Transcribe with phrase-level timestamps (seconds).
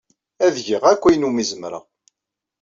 [0.45, 1.83] Ad geɣ akk ayen umi zemreɣ.